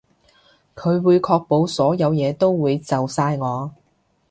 [0.73, 3.71] 佢會確保所有嘢都會就晒我